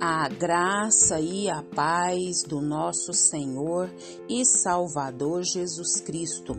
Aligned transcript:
A 0.00 0.28
graça 0.28 1.18
e 1.20 1.50
a 1.50 1.60
paz 1.60 2.44
do 2.44 2.60
nosso 2.60 3.12
Senhor 3.12 3.92
e 4.28 4.44
Salvador 4.44 5.42
Jesus 5.42 6.00
Cristo. 6.00 6.56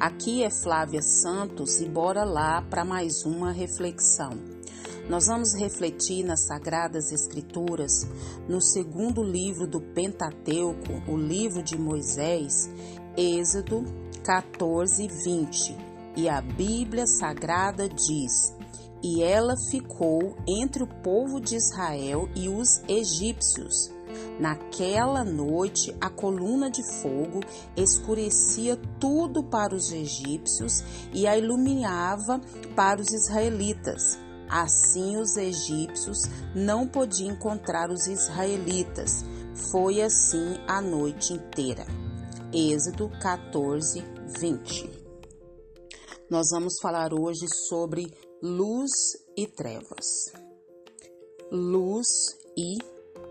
Aqui 0.00 0.42
é 0.42 0.48
Flávia 0.48 1.02
Santos 1.02 1.82
e 1.82 1.84
bora 1.86 2.24
lá 2.24 2.62
para 2.62 2.86
mais 2.86 3.26
uma 3.26 3.52
reflexão. 3.52 4.30
Nós 5.06 5.26
vamos 5.26 5.54
refletir 5.54 6.24
nas 6.24 6.46
Sagradas 6.46 7.12
Escrituras, 7.12 8.08
no 8.48 8.58
segundo 8.58 9.22
livro 9.22 9.66
do 9.66 9.82
Pentateuco, 9.82 11.02
o 11.06 11.14
livro 11.14 11.62
de 11.62 11.76
Moisés, 11.76 12.70
Êxodo 13.14 13.84
14, 14.24 15.06
20. 15.08 15.76
E 16.16 16.26
a 16.26 16.40
Bíblia 16.40 17.06
Sagrada 17.06 17.86
diz: 17.86 18.57
e 19.02 19.22
ela 19.22 19.54
ficou 19.70 20.36
entre 20.46 20.82
o 20.82 20.86
povo 20.86 21.40
de 21.40 21.56
Israel 21.56 22.28
e 22.34 22.48
os 22.48 22.82
egípcios. 22.88 23.90
Naquela 24.40 25.24
noite, 25.24 25.94
a 26.00 26.08
coluna 26.08 26.70
de 26.70 26.82
fogo 27.00 27.40
escurecia 27.76 28.76
tudo 28.98 29.42
para 29.42 29.74
os 29.74 29.92
egípcios 29.92 30.82
e 31.12 31.26
a 31.26 31.36
iluminava 31.36 32.40
para 32.74 33.00
os 33.00 33.12
israelitas. 33.12 34.18
Assim, 34.48 35.16
os 35.18 35.36
egípcios 35.36 36.22
não 36.54 36.86
podiam 36.86 37.32
encontrar 37.32 37.90
os 37.90 38.06
israelitas. 38.06 39.24
Foi 39.70 40.00
assim 40.00 40.56
a 40.66 40.80
noite 40.80 41.34
inteira. 41.34 41.84
Êxodo 42.52 43.10
14, 43.20 44.02
20. 44.40 44.90
Nós 46.30 46.48
vamos 46.50 46.78
falar 46.80 47.12
hoje 47.12 47.46
sobre 47.68 48.06
luz 48.42 48.90
e 49.36 49.48
trevas. 49.48 50.32
Luz 51.50 52.06
e 52.56 52.78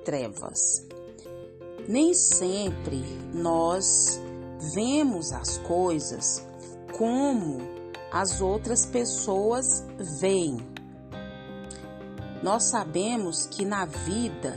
trevas. 0.03 0.85
Nem 1.87 2.13
sempre 2.13 3.01
nós 3.33 4.19
vemos 4.73 5.31
as 5.31 5.59
coisas 5.59 6.45
como 6.97 7.59
as 8.11 8.41
outras 8.41 8.85
pessoas 8.85 9.85
veem. 10.19 10.57
Nós 12.43 12.65
sabemos 12.65 13.45
que 13.47 13.63
na 13.63 13.85
vida 13.85 14.55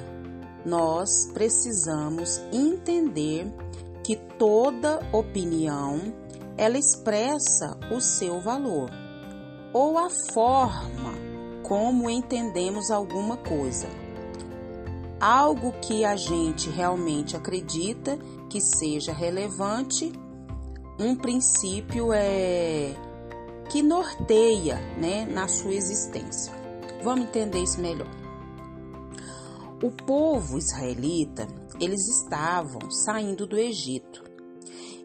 nós 0.67 1.31
precisamos 1.33 2.39
entender 2.53 3.47
que 4.03 4.17
toda 4.37 4.99
opinião 5.13 6.01
ela 6.57 6.77
expressa 6.77 7.79
o 7.95 8.01
seu 8.01 8.41
valor 8.41 8.91
ou 9.73 9.99
a 9.99 10.09
forma 10.33 11.15
como 11.63 12.11
entendemos 12.11 12.91
alguma 12.91 13.37
coisa. 13.37 13.87
Algo 15.21 15.73
que 15.81 16.05
a 16.05 16.17
gente 16.17 16.69
realmente 16.71 17.37
acredita 17.37 18.19
que 18.49 18.61
seja 18.61 19.13
relevante, 19.13 20.13
um 20.99 21.15
princípio 21.15 22.13
é 22.13 22.95
que 23.71 23.83
norteia, 23.83 24.81
né, 24.99 25.25
na 25.27 25.47
sua 25.47 25.73
existência. 25.75 26.53
Vamos 27.05 27.27
entender 27.27 27.63
isso 27.63 27.81
melhor. 27.81 28.11
O 29.83 29.91
povo 29.91 30.59
israelita, 30.59 31.47
eles 31.79 32.09
estavam 32.09 32.91
saindo 32.91 33.47
do 33.47 33.57
Egito. 33.57 34.25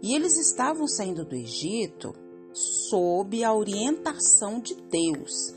E 0.02 0.16
eles 0.16 0.38
estavam 0.38 0.88
saindo 0.88 1.24
do 1.24 1.36
Egito 1.36 2.14
sob 2.56 3.44
a 3.44 3.54
orientação 3.54 4.60
de 4.62 4.76
Deus. 4.76 5.54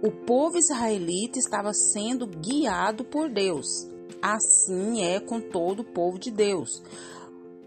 O 0.00 0.10
povo 0.10 0.56
israelita 0.56 1.38
estava 1.38 1.72
sendo 1.72 2.26
guiado 2.26 3.04
por 3.04 3.28
Deus. 3.28 3.66
Assim 4.22 5.02
é 5.02 5.18
com 5.18 5.40
todo 5.40 5.80
o 5.80 5.84
povo 5.84 6.18
de 6.18 6.30
Deus. 6.30 6.82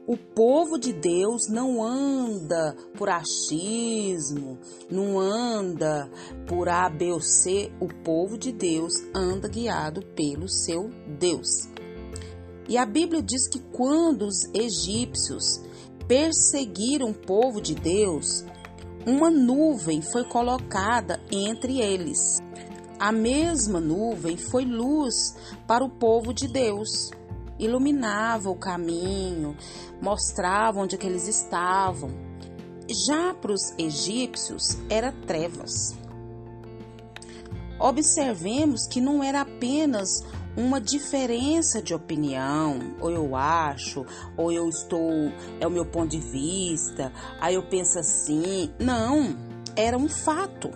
O 0.07 0.17
povo 0.17 0.79
de 0.79 0.93
Deus 0.93 1.47
não 1.49 1.83
anda 1.83 2.75
por 2.97 3.09
achismo, 3.09 4.57
não 4.89 5.19
anda 5.19 6.09
por 6.47 6.67
A, 6.69 6.89
B 6.89 7.11
ou 7.11 7.21
C. 7.21 7.71
O 7.79 7.87
povo 8.03 8.37
de 8.37 8.51
Deus 8.51 8.93
anda 9.13 9.47
guiado 9.47 10.01
pelo 10.15 10.47
seu 10.47 10.89
Deus. 11.19 11.67
E 12.67 12.77
a 12.77 12.85
Bíblia 12.85 13.21
diz 13.21 13.47
que 13.47 13.59
quando 13.59 14.23
os 14.23 14.45
egípcios 14.53 15.61
perseguiram 16.09 17.11
o 17.11 17.13
povo 17.13 17.61
de 17.61 17.75
Deus, 17.75 18.43
uma 19.05 19.29
nuvem 19.29 20.01
foi 20.01 20.23
colocada 20.23 21.21
entre 21.31 21.79
eles. 21.79 22.39
A 22.97 23.11
mesma 23.11 23.79
nuvem 23.79 24.35
foi 24.35 24.65
luz 24.65 25.13
para 25.67 25.85
o 25.85 25.89
povo 25.89 26.33
de 26.33 26.47
Deus, 26.47 27.11
iluminava 27.59 28.49
o 28.49 28.55
caminho, 28.55 29.55
mostrava 30.01 30.79
onde 30.79 30.95
é 30.95 30.97
que 30.97 31.05
eles 31.05 31.27
estavam. 31.27 32.09
Já 33.07 33.35
para 33.35 33.53
os 33.53 33.71
egípcios 33.77 34.79
era 34.89 35.11
trevas. 35.11 35.95
Observemos 37.79 38.87
que 38.87 38.99
não 38.99 39.23
era 39.23 39.41
apenas 39.41 40.23
uma 40.57 40.81
diferença 40.81 41.81
de 41.81 41.93
opinião, 41.93 42.95
ou 42.99 43.11
eu 43.11 43.35
acho, 43.35 44.05
ou 44.37 44.51
eu 44.51 44.67
estou, 44.67 45.09
é 45.59 45.67
o 45.67 45.71
meu 45.71 45.85
ponto 45.85 46.09
de 46.09 46.19
vista, 46.19 47.13
aí 47.39 47.55
eu 47.55 47.63
penso 47.63 47.99
assim. 47.99 48.73
Não, 48.79 49.37
era 49.75 49.97
um 49.97 50.09
fato. 50.09 50.69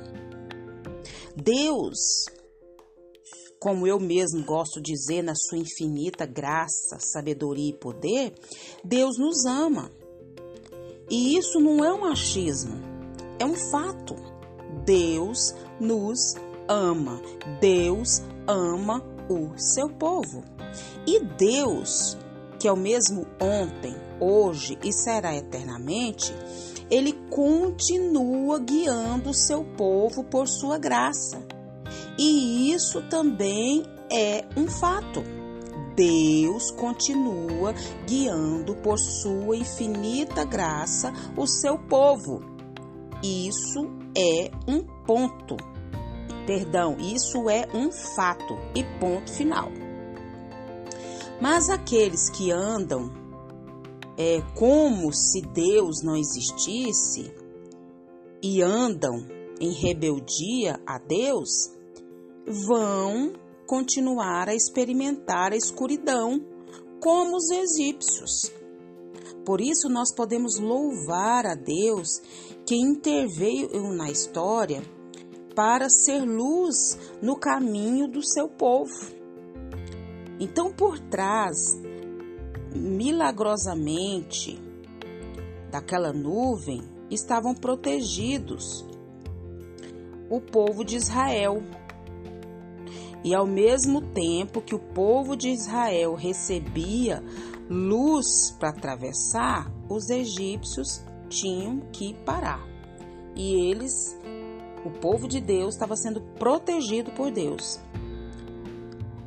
Deus, 1.36 2.26
como 3.60 3.88
eu 3.88 4.00
mesmo 4.00 4.44
gosto 4.46 4.82
de 4.82 4.94
dizer, 4.94 5.24
na 5.24 5.34
sua 5.36 5.58
infinita 5.58 6.26
graça, 6.26 6.98
sabedoria 7.00 7.70
e 7.70 7.78
poder, 7.78 8.34
Deus 8.84 9.18
nos 9.18 9.46
ama. 9.46 9.92
E 11.10 11.38
isso 11.38 11.60
não 11.60 11.84
é 11.84 11.94
um 11.94 12.06
achismo, 12.06 12.80
é 13.40 13.46
um 13.46 13.56
fato. 13.56 14.16
Deus 14.86 15.54
nos 15.80 16.36
ama. 16.68 17.22
Deus 17.60 18.22
ama 18.48 19.13
o 19.30 19.58
seu 19.58 19.90
povo. 19.90 20.44
E 21.06 21.20
Deus, 21.20 22.18
que 22.60 22.68
é 22.68 22.72
o 22.72 22.78
mesmo 22.78 23.26
ontem, 23.40 23.96
hoje 24.20 24.78
e 24.84 24.92
será 24.94 25.36
eternamente, 25.36 26.34
ele 26.90 27.14
continua 27.30 28.60
guiando 28.60 29.32
o 29.32 29.34
seu 29.34 29.64
povo 29.64 30.24
por 30.24 30.48
sua 30.48 30.78
graça. 30.78 31.46
E 32.18 32.72
isso 32.72 33.02
também 33.10 33.84
é 34.12 34.46
um 34.56 34.68
fato. 34.68 35.24
Deus 35.96 36.72
continua 36.72 37.74
guiando 38.08 38.76
por 38.76 38.98
sua 38.98 39.56
infinita 39.58 40.44
graça 40.44 41.12
o 41.38 41.46
seu 41.46 41.78
povo. 41.78 42.42
Isso 43.24 43.90
é 44.16 44.52
um 44.68 44.84
ponto. 45.06 45.73
Perdão, 46.46 46.98
isso 47.00 47.50
é 47.50 47.68
um 47.74 47.92
fato 47.92 48.58
e 48.76 48.84
ponto 49.00 49.32
final. 49.32 49.72
Mas 51.42 51.70
aqueles 51.70 52.30
que 52.30 52.52
andam 52.52 53.12
é, 54.18 54.42
como 54.56 55.12
se 55.14 55.42
Deus 55.42 56.04
não 56.04 56.16
existisse 56.16 57.34
e 58.42 58.62
andam 58.62 59.26
em 59.60 59.72
rebeldia 59.72 60.80
a 60.86 60.98
Deus, 60.98 61.72
vão 62.46 63.34
continuar 63.66 64.50
a 64.50 64.56
experimentar 64.56 65.54
a 65.54 65.56
escuridão 65.56 66.46
como 67.00 67.38
os 67.38 67.50
egípcios. 67.50 68.52
Por 69.46 69.62
isso, 69.62 69.90
nós 69.90 70.14
podemos 70.14 70.60
louvar 70.60 71.46
a 71.46 71.56
Deus 71.56 72.22
que 72.66 72.76
interveio 72.76 73.94
na 73.94 74.10
história 74.10 74.82
para 75.56 75.90
ser 75.90 76.22
luz 76.22 76.98
no 77.22 77.36
caminho 77.36 78.08
do 78.08 78.26
seu 78.26 78.48
povo. 78.48 79.12
Então, 80.40 80.72
por 80.74 81.00
trás, 81.00 81.58
milagrosamente, 82.76 84.60
daquela 85.72 86.12
nuvem 86.12 86.82
estavam 87.10 87.54
protegidos 87.54 88.86
o 90.30 90.42
povo 90.42 90.84
de 90.84 90.96
Israel. 90.96 91.64
E 93.24 93.34
ao 93.34 93.46
mesmo 93.46 94.02
tempo 94.02 94.62
que 94.62 94.76
o 94.76 94.80
povo 94.80 95.36
de 95.36 95.50
Israel 95.50 96.16
recebia 96.16 97.24
luz 97.70 98.52
para 98.60 98.70
atravessar, 98.70 99.72
os 99.90 100.10
egípcios 100.10 101.02
tinham 101.30 101.80
que 101.92 102.14
parar. 102.26 102.68
E 103.36 103.70
eles 103.70 104.18
o 104.86 104.92
povo 104.92 105.28
de 105.28 105.40
Deus 105.40 105.74
estava 105.74 105.96
sendo 105.96 106.22
protegido 106.22 107.12
por 107.12 107.32
Deus. 107.32 107.80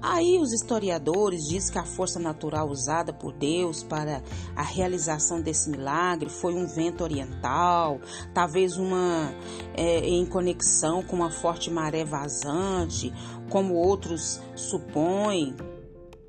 Aí 0.09 0.39
os 0.39 0.53
historiadores 0.53 1.49
dizem 1.49 1.73
que 1.73 1.79
a 1.79 1.85
força 1.85 2.21
natural 2.21 2.69
usada 2.69 3.13
por 3.13 3.33
Deus 3.33 3.83
para 3.83 4.23
a 4.55 4.63
realização 4.63 5.41
desse 5.41 5.69
milagre 5.69 6.29
foi 6.29 6.55
um 6.55 6.65
vento 6.65 7.03
oriental, 7.03 7.99
talvez 8.33 8.77
uma 8.77 9.35
é, 9.75 10.07
em 10.07 10.25
conexão 10.25 11.03
com 11.03 11.17
uma 11.17 11.31
forte 11.31 11.71
maré 11.71 12.05
vazante, 12.05 13.13
como 13.51 13.75
outros 13.75 14.41
supõem. 14.55 15.57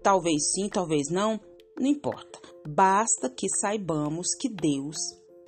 Talvez 0.01 0.53
sim, 0.53 0.69
talvez 0.69 1.09
não, 1.11 1.39
não 1.77 1.87
importa. 1.87 2.39
Basta 2.67 3.29
que 3.29 3.47
saibamos 3.47 4.33
que 4.33 4.49
Deus 4.49 4.97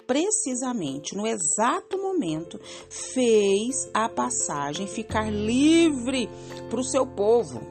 precisamente 0.09 1.15
no 1.15 1.27
exato 1.27 1.95
momento, 1.95 2.59
fez 2.89 3.87
a 3.93 4.09
passagem 4.09 4.87
ficar 4.87 5.31
livre 5.31 6.27
para 6.67 6.79
o 6.79 6.83
seu 6.83 7.05
povo. 7.05 7.61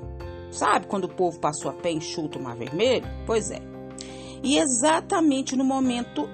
Sabe 0.53 0.87
quando 0.87 1.07
o 1.07 1.15
povo 1.15 1.41
passou 1.41 1.69
a 1.69 1.75
pé 1.75 1.91
enxuto 1.91 2.39
o 2.39 2.43
mar 2.43 2.57
vermelho? 2.57 3.05
Pois 3.27 3.51
é. 3.51 3.61
E 4.41 4.57
exatamente 4.57 5.57
no 5.57 5.65
momento 5.65 6.29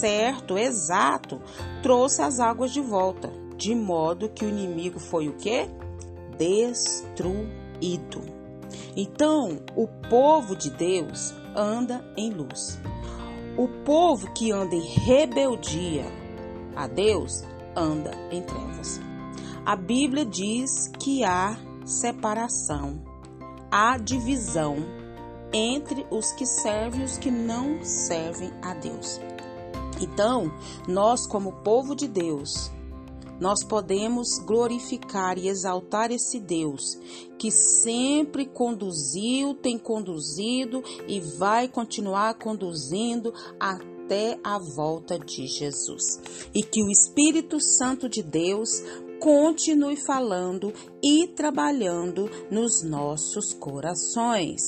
certo, 0.00 0.58
exato, 0.58 1.40
trouxe 1.80 2.22
as 2.22 2.40
águas 2.40 2.72
de 2.72 2.80
volta, 2.80 3.32
de 3.56 3.72
modo 3.72 4.30
que 4.30 4.44
o 4.44 4.48
inimigo 4.48 4.98
foi 4.98 5.28
o 5.28 5.36
quê? 5.36 5.68
Destruído. 6.36 8.20
Então, 8.96 9.60
o 9.76 9.86
povo 10.08 10.56
de 10.56 10.70
Deus 10.70 11.32
anda 11.54 12.04
em 12.16 12.32
luz. 12.32 12.80
O 13.56 13.68
povo 13.84 14.32
que 14.32 14.52
anda 14.52 14.74
em 14.74 14.86
rebeldia 14.86 16.04
a 16.76 16.86
Deus 16.86 17.42
anda 17.76 18.12
em 18.30 18.42
trevas. 18.42 19.00
A 19.66 19.76
Bíblia 19.76 20.24
diz 20.24 20.88
que 20.98 21.24
há 21.24 21.56
separação, 21.84 23.02
há 23.70 23.98
divisão 23.98 24.76
entre 25.52 26.06
os 26.10 26.32
que 26.32 26.46
servem 26.46 27.02
e 27.02 27.04
os 27.04 27.18
que 27.18 27.30
não 27.30 27.84
servem 27.84 28.52
a 28.62 28.74
Deus. 28.74 29.20
Então, 30.00 30.50
nós, 30.88 31.26
como 31.26 31.52
povo 31.52 31.94
de 31.94 32.08
Deus, 32.08 32.70
nós 33.40 33.64
podemos 33.64 34.38
glorificar 34.46 35.38
e 35.38 35.48
exaltar 35.48 36.12
esse 36.12 36.38
Deus 36.38 36.82
que 37.38 37.50
sempre 37.50 38.44
conduziu, 38.44 39.54
tem 39.54 39.78
conduzido 39.78 40.84
e 41.08 41.20
vai 41.20 41.66
continuar 41.66 42.34
conduzindo 42.34 43.32
até 43.58 44.38
a 44.44 44.58
volta 44.76 45.18
de 45.18 45.46
Jesus. 45.46 46.20
E 46.54 46.62
que 46.62 46.82
o 46.82 46.90
Espírito 46.90 47.58
Santo 47.58 48.08
de 48.08 48.22
Deus 48.22 48.68
continue 49.18 49.96
falando 49.96 50.72
e 51.02 51.28
trabalhando 51.28 52.28
nos 52.50 52.82
nossos 52.82 53.54
corações. 53.54 54.60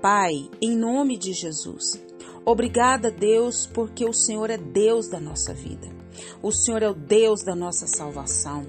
Pai, 0.00 0.32
em 0.60 0.76
nome 0.76 1.16
de 1.16 1.32
Jesus, 1.32 1.98
obrigada, 2.44 3.10
Deus, 3.10 3.66
porque 3.66 4.04
o 4.04 4.12
Senhor 4.12 4.50
é 4.50 4.58
Deus 4.58 5.08
da 5.08 5.20
nossa 5.20 5.52
vida. 5.52 5.88
O 6.42 6.52
Senhor 6.52 6.82
é 6.82 6.88
o 6.88 6.94
Deus 6.94 7.42
da 7.42 7.54
nossa 7.54 7.86
salvação. 7.86 8.66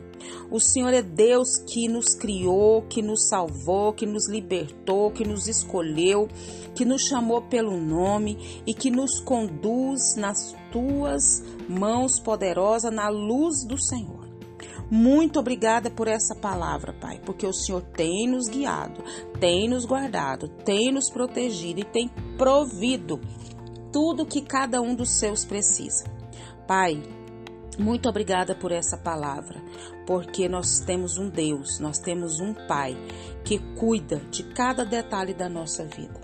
O 0.50 0.60
Senhor 0.60 0.94
é 0.94 1.02
Deus 1.02 1.58
que 1.68 1.88
nos 1.88 2.16
criou, 2.16 2.82
que 2.84 3.02
nos 3.02 3.28
salvou, 3.28 3.94
que 3.94 4.06
nos 4.06 4.28
libertou, 4.28 5.12
que 5.12 5.24
nos 5.24 5.48
escolheu, 5.48 6.28
que 6.74 6.86
nos 6.86 7.04
chamou 7.04 7.42
pelo 7.44 7.80
nome 7.80 8.64
e 8.66 8.74
que 8.74 8.90
nos 8.90 9.20
conduz 9.20 10.16
nas 10.16 10.56
tuas 10.72 11.44
mãos 11.70 12.20
poderosas 12.20 12.94
na 12.94 13.10
luz 13.10 13.64
do 13.66 13.78
Senhor. 13.78 14.26
Muito 14.90 15.40
obrigada 15.40 15.90
por 15.90 16.08
essa 16.08 16.36
palavra, 16.36 16.94
Pai, 16.94 17.20
porque 17.26 17.46
o 17.46 17.54
Senhor 17.54 17.82
tem 17.82 18.28
nos 18.28 18.48
guiado, 18.48 19.04
tem 19.40 19.68
nos 19.68 19.84
guardado, 19.84 20.48
tem 20.64 20.92
nos 20.92 21.10
protegido 21.10 21.80
e 21.80 21.84
tem 21.84 22.08
provido 22.38 23.20
tudo 23.96 24.26
que 24.26 24.42
cada 24.42 24.82
um 24.82 24.94
dos 24.94 25.12
seus 25.12 25.46
precisa. 25.46 26.04
Pai, 26.68 27.02
muito 27.80 28.10
obrigada 28.10 28.54
por 28.54 28.74
essa 28.74 28.98
palavra, 28.98 29.64
porque 30.06 30.50
nós 30.50 30.82
temos 30.82 31.18
um 31.18 31.30
Deus, 31.30 31.80
nós 31.80 31.98
temos 31.98 32.42
um 32.42 32.54
Pai 32.68 32.94
que 33.46 33.58
cuida 33.80 34.18
de 34.30 34.44
cada 34.52 34.84
detalhe 34.84 35.34
da 35.34 35.48
nossa 35.48 35.86
vida. 35.86 36.20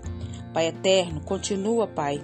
Pai 0.52 0.66
eterno, 0.66 1.22
continua, 1.24 1.88
Pai, 1.88 2.22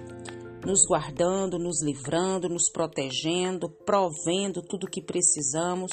nos 0.63 0.85
guardando, 0.87 1.57
nos 1.57 1.81
livrando, 1.81 2.47
nos 2.47 2.69
protegendo, 2.71 3.71
provendo 3.83 4.61
tudo 4.61 4.83
o 4.83 4.89
que 4.89 5.01
precisamos. 5.01 5.89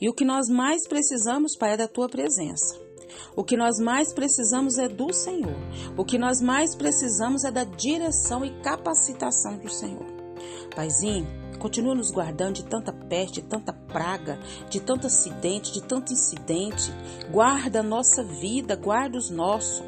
E 0.00 0.08
o 0.08 0.14
que 0.14 0.24
nós 0.24 0.48
mais 0.48 0.86
precisamos, 0.86 1.56
Pai, 1.58 1.72
é 1.72 1.76
da 1.76 1.88
tua 1.88 2.08
presença. 2.08 2.78
O 3.34 3.44
que 3.44 3.56
nós 3.56 3.78
mais 3.78 4.12
precisamos 4.12 4.78
é 4.78 4.88
do 4.88 5.12
Senhor. 5.12 5.56
O 5.96 6.04
que 6.04 6.18
nós 6.18 6.40
mais 6.40 6.74
precisamos 6.74 7.44
é 7.44 7.50
da 7.50 7.64
direção 7.64 8.44
e 8.44 8.50
capacitação 8.62 9.58
do 9.58 9.70
Senhor. 9.70 10.06
Paizinho, 10.74 11.26
Continua 11.62 11.94
nos 11.94 12.10
guardando 12.10 12.56
de 12.56 12.64
tanta 12.64 12.92
peste, 12.92 13.40
de 13.40 13.42
tanta 13.42 13.72
praga, 13.72 14.36
de 14.68 14.80
tanto 14.80 15.06
acidente, 15.06 15.72
de 15.72 15.80
tanto 15.80 16.12
incidente. 16.12 16.92
Guarda 17.30 17.78
a 17.78 17.82
nossa 17.84 18.24
vida, 18.24 18.74
guarda 18.74 19.16
os 19.16 19.30
nossos. 19.30 19.80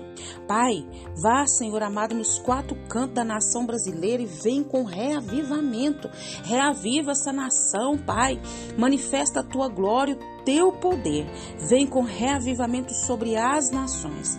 Pai, 0.47 0.87
vá, 1.21 1.45
Senhor 1.49 1.83
amado, 1.83 2.15
nos 2.15 2.39
quatro 2.39 2.77
cantos 2.89 3.17
da 3.17 3.25
nação 3.25 3.67
brasileira 3.67 4.23
e 4.23 4.27
vem 4.27 4.63
com 4.63 4.85
reavivamento. 4.85 6.09
Reaviva 6.45 7.11
essa 7.11 7.33
nação, 7.33 7.99
Pai. 7.99 8.41
Manifesta 8.79 9.41
a 9.41 9.45
tua 9.45 9.69
glória, 9.69 10.15
o 10.15 10.45
teu 10.45 10.71
poder. 10.71 11.27
Vem 11.69 11.89
com 11.89 12.03
reavivamento 12.03 12.95
sobre 12.95 13.35
as 13.35 13.73
nações. 13.73 14.39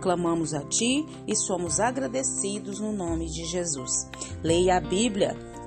Clamamos 0.00 0.54
a 0.54 0.60
Ti 0.60 1.04
e 1.26 1.34
somos 1.34 1.80
agradecidos 1.80 2.78
no 2.78 2.92
nome 2.92 3.26
de 3.26 3.44
Jesus. 3.44 4.08
Leia 4.40 4.76
a 4.76 4.80
Bíblia 4.80 5.36